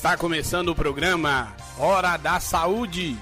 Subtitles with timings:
[0.00, 3.18] Está começando o programa Hora da Saúde.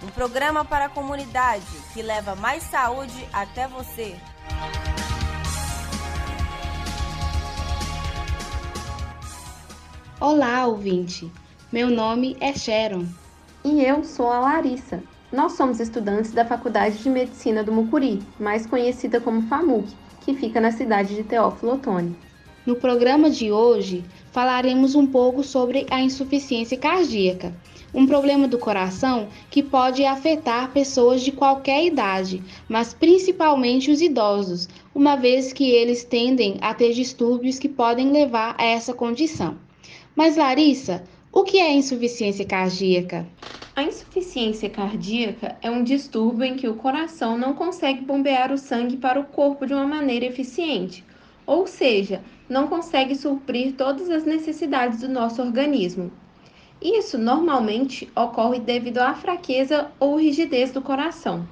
[0.00, 4.14] Um programa para a comunidade que leva mais saúde até você.
[10.20, 11.28] Olá, ouvinte.
[11.72, 13.06] Meu nome é Sharon.
[13.64, 15.02] E eu sou a Larissa.
[15.32, 20.60] Nós somos estudantes da Faculdade de Medicina do Mucuri, mais conhecida como FAMUC, que fica
[20.60, 22.16] na cidade de Teófilo Otoni.
[22.64, 27.54] No programa de hoje, falaremos um pouco sobre a insuficiência cardíaca,
[27.92, 34.68] um problema do coração que pode afetar pessoas de qualquer idade, mas principalmente os idosos,
[34.94, 39.56] uma vez que eles tendem a ter distúrbios que podem levar a essa condição.
[40.14, 43.26] Mas Larissa, o que é insuficiência cardíaca?
[43.74, 48.96] A insuficiência cardíaca é um distúrbio em que o coração não consegue bombear o sangue
[48.96, 51.04] para o corpo de uma maneira eficiente,
[51.50, 56.12] ou seja, não consegue suprir todas as necessidades do nosso organismo.
[56.80, 61.44] Isso normalmente ocorre devido à fraqueza ou rigidez do coração.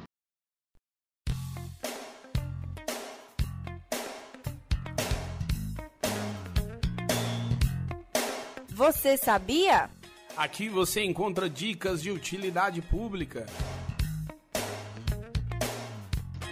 [8.68, 9.90] Você sabia?
[10.36, 13.46] Aqui você encontra dicas de utilidade pública.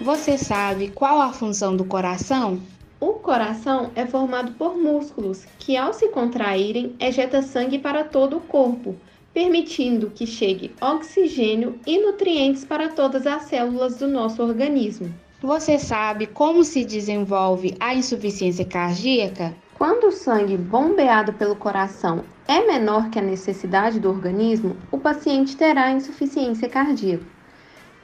[0.01, 2.61] Você sabe qual a função do coração?
[3.07, 8.41] O coração é formado por músculos que, ao se contraírem, ejeta sangue para todo o
[8.41, 8.97] corpo,
[9.33, 15.15] permitindo que chegue oxigênio e nutrientes para todas as células do nosso organismo.
[15.41, 19.55] Você sabe como se desenvolve a insuficiência cardíaca?
[19.79, 25.57] Quando o sangue bombeado pelo coração é menor que a necessidade do organismo, o paciente
[25.57, 27.25] terá insuficiência cardíaca.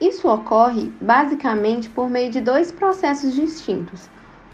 [0.01, 4.09] Isso ocorre basicamente por meio de dois processos distintos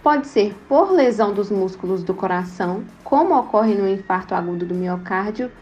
[0.08, 5.52] Pode ser por lesão dos músculos do coração, como ocorre no infarto agudo do miocárdio,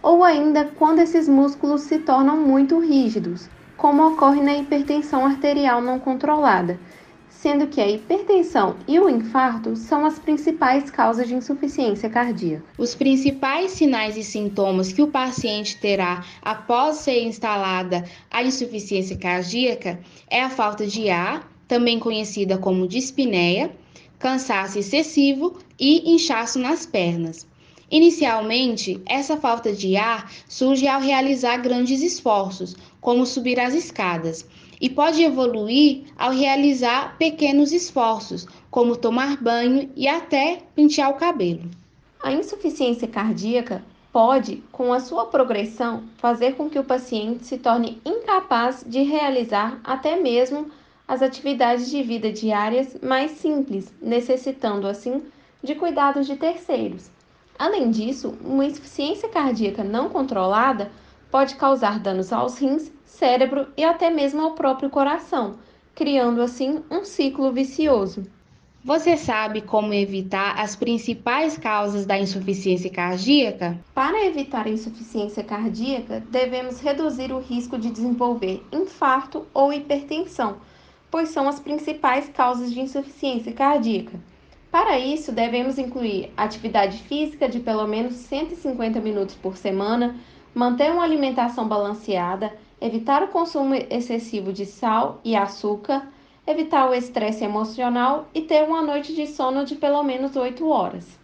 [0.00, 5.98] ou ainda quando esses músculos se tornam muito rígidos, como ocorre na hipertensão arterial não
[5.98, 6.78] controlada,
[7.28, 12.62] sendo que a hipertensão e o infarto são as principais causas de insuficiência cardíaca.
[12.78, 19.98] Os principais sinais e sintomas que o paciente terá após ser instalada a insuficiência cardíaca
[20.30, 23.74] é a falta de ar, também conhecida como dispneia,
[24.18, 27.46] cansaço excessivo e inchaço nas pernas.
[27.90, 34.44] Inicialmente, essa falta de ar surge ao realizar grandes esforços, como subir as escadas,
[34.80, 41.70] e pode evoluir ao realizar pequenos esforços, como tomar banho e até pentear o cabelo.
[42.22, 48.00] A insuficiência cardíaca pode, com a sua progressão, fazer com que o paciente se torne
[48.04, 50.70] incapaz de realizar até mesmo
[51.08, 55.22] as atividades de vida diárias mais simples, necessitando assim
[55.62, 57.10] de cuidados de terceiros.
[57.58, 60.90] Além disso, uma insuficiência cardíaca não controlada
[61.30, 65.56] pode causar danos aos rins, cérebro e até mesmo ao próprio coração,
[65.94, 68.24] criando assim um ciclo vicioso.
[68.84, 73.76] Você sabe como evitar as principais causas da insuficiência cardíaca?
[73.92, 80.58] Para evitar a insuficiência cardíaca, devemos reduzir o risco de desenvolver infarto ou hipertensão
[81.16, 84.20] pois são as principais causas de insuficiência cardíaca.
[84.70, 90.14] Para isso, devemos incluir atividade física de pelo menos 150 minutos por semana,
[90.54, 96.06] manter uma alimentação balanceada, evitar o consumo excessivo de sal e açúcar,
[96.46, 101.18] evitar o estresse emocional e ter uma noite de sono de pelo menos 8 horas.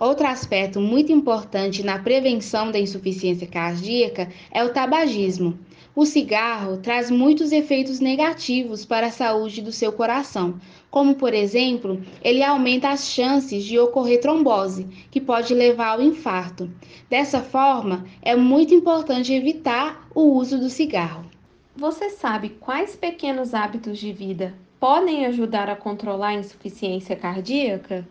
[0.00, 5.58] Outro aspecto muito importante na prevenção da insuficiência cardíaca é o tabagismo.
[5.94, 10.58] O cigarro traz muitos efeitos negativos para a saúde do seu coração,
[10.90, 16.70] como, por exemplo, ele aumenta as chances de ocorrer trombose, que pode levar ao infarto.
[17.10, 21.26] Dessa forma, é muito importante evitar o uso do cigarro.
[21.76, 28.08] Você sabe quais pequenos hábitos de vida podem ajudar a controlar a insuficiência cardíaca?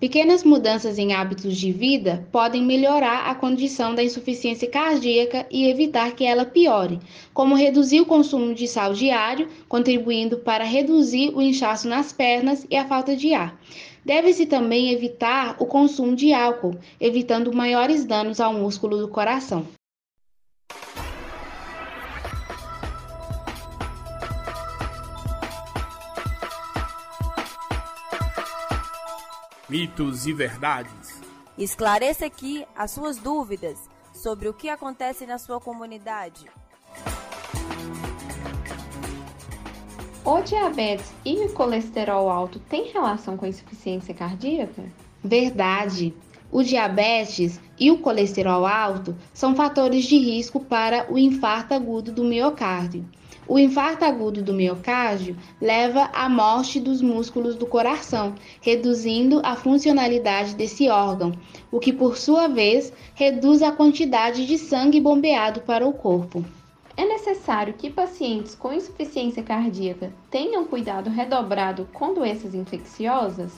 [0.00, 6.12] Pequenas mudanças em hábitos de vida podem melhorar a condição da insuficiência cardíaca e evitar
[6.12, 6.98] que ela piore,
[7.34, 12.76] como reduzir o consumo de sal diário, contribuindo para reduzir o inchaço nas pernas e
[12.76, 13.60] a falta de ar.
[14.02, 19.66] Deve-se também evitar o consumo de álcool, evitando maiores danos ao músculo do coração.
[29.70, 31.22] Mitos e verdades.
[31.56, 33.78] Esclareça aqui as suas dúvidas
[34.12, 36.46] sobre o que acontece na sua comunidade.
[40.24, 44.82] O diabetes e o colesterol alto têm relação com a insuficiência cardíaca?
[45.22, 46.12] Verdade.
[46.50, 52.24] O diabetes e o colesterol alto são fatores de risco para o infarto agudo do
[52.24, 53.08] miocárdio.
[53.50, 60.54] O infarto agudo do miocárdio leva à morte dos músculos do coração, reduzindo a funcionalidade
[60.54, 61.32] desse órgão,
[61.68, 66.44] o que por sua vez reduz a quantidade de sangue bombeado para o corpo.
[66.96, 73.52] É necessário que pacientes com insuficiência cardíaca tenham cuidado redobrado com doenças infecciosas?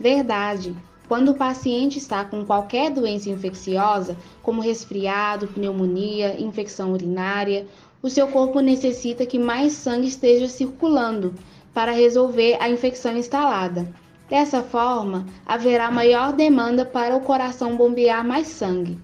[0.00, 0.74] Verdade.
[1.06, 7.66] Quando o paciente está com qualquer doença infecciosa, como resfriado, pneumonia, infecção urinária,
[8.02, 11.34] o seu corpo necessita que mais sangue esteja circulando
[11.72, 13.88] para resolver a infecção instalada.
[14.28, 18.98] Dessa forma, haverá maior demanda para o coração bombear mais sangue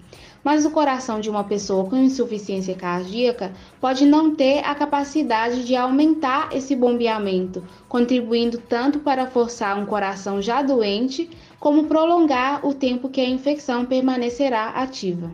[0.45, 3.51] mas o coração de uma pessoa com insuficiência cardíaca
[3.81, 10.39] pode não ter a capacidade de aumentar esse bombeamento, contribuindo tanto para forçar um coração
[10.39, 11.27] já doente,
[11.59, 15.33] como prolongar o tempo que a infecção permanecerá ativa.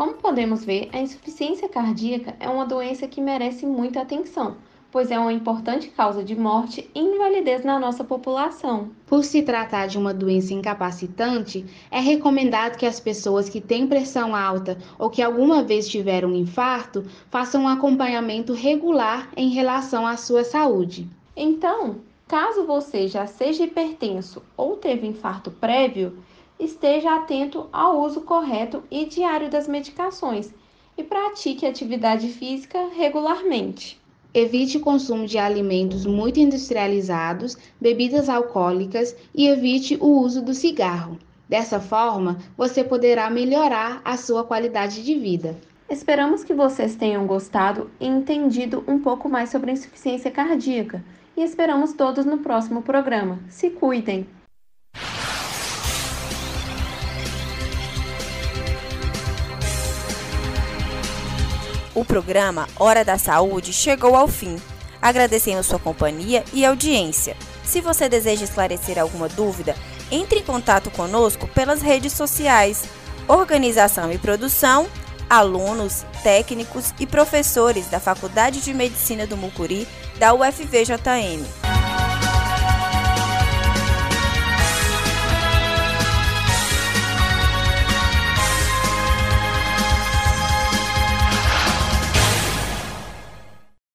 [0.00, 4.56] Como podemos ver, a insuficiência cardíaca é uma doença que merece muita atenção
[4.90, 8.90] pois é uma importante causa de morte e invalidez na nossa população.
[9.06, 14.34] Por se tratar de uma doença incapacitante, é recomendado que as pessoas que têm pressão
[14.34, 20.16] alta ou que alguma vez tiveram um infarto façam um acompanhamento regular em relação à
[20.16, 21.06] sua saúde.
[21.36, 26.18] Então, caso você já seja hipertenso ou teve infarto prévio,
[26.60, 30.52] esteja atento ao uso correto e diário das medicações
[30.96, 33.98] e pratique atividade física regularmente.
[34.32, 41.18] Evite o consumo de alimentos muito industrializados, bebidas alcoólicas e evite o uso do cigarro.
[41.48, 45.58] Dessa forma, você poderá melhorar a sua qualidade de vida.
[45.88, 51.02] Esperamos que vocês tenham gostado e entendido um pouco mais sobre a insuficiência cardíaca
[51.36, 53.40] e esperamos todos no próximo programa.
[53.48, 54.28] Se cuidem!
[61.94, 64.56] O programa Hora da Saúde chegou ao fim.
[65.02, 67.36] Agradecemos sua companhia e audiência.
[67.64, 69.74] Se você deseja esclarecer alguma dúvida,
[70.10, 72.84] entre em contato conosco pelas redes sociais.
[73.26, 74.88] Organização e produção,
[75.28, 79.86] alunos, técnicos e professores da Faculdade de Medicina do Mucuri
[80.18, 81.59] da UFVJM.